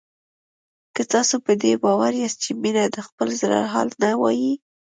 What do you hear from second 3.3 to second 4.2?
زړه حال نه